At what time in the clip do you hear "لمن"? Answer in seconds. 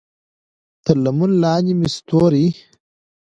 1.03-1.31